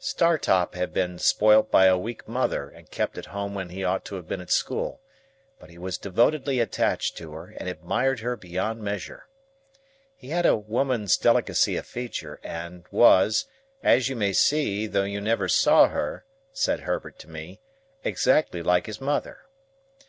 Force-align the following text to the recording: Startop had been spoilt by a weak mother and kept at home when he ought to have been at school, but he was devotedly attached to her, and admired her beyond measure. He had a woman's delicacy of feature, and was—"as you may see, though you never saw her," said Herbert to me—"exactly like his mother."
Startop 0.00 0.74
had 0.74 0.92
been 0.92 1.16
spoilt 1.16 1.70
by 1.70 1.84
a 1.84 1.96
weak 1.96 2.26
mother 2.26 2.68
and 2.68 2.90
kept 2.90 3.16
at 3.16 3.26
home 3.26 3.54
when 3.54 3.68
he 3.68 3.84
ought 3.84 4.04
to 4.06 4.16
have 4.16 4.26
been 4.26 4.40
at 4.40 4.50
school, 4.50 5.00
but 5.60 5.70
he 5.70 5.78
was 5.78 5.96
devotedly 5.96 6.58
attached 6.58 7.16
to 7.16 7.30
her, 7.34 7.54
and 7.56 7.68
admired 7.68 8.18
her 8.18 8.36
beyond 8.36 8.82
measure. 8.82 9.28
He 10.16 10.30
had 10.30 10.44
a 10.44 10.56
woman's 10.56 11.16
delicacy 11.16 11.76
of 11.76 11.86
feature, 11.86 12.40
and 12.42 12.84
was—"as 12.90 14.08
you 14.08 14.16
may 14.16 14.32
see, 14.32 14.88
though 14.88 15.04
you 15.04 15.20
never 15.20 15.48
saw 15.48 15.86
her," 15.86 16.24
said 16.52 16.80
Herbert 16.80 17.16
to 17.20 17.30
me—"exactly 17.30 18.64
like 18.64 18.86
his 18.86 19.00
mother." 19.00 19.42